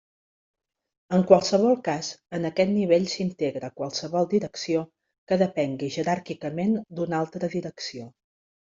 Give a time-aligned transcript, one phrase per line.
[1.17, 2.09] En qualsevol cas,
[2.39, 4.85] en aquest nivell s'integra qualsevol Direcció
[5.29, 8.13] que depengui jeràrquicament d'una altra Direcció.